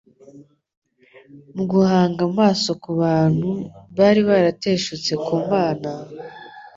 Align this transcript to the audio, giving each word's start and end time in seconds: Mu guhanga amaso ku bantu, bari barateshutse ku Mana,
Mu 1.55 1.63
guhanga 1.71 2.21
amaso 2.29 2.69
ku 2.83 2.89
bantu, 3.01 3.49
bari 3.97 4.21
barateshutse 4.29 5.13
ku 5.25 5.35
Mana, 5.49 5.89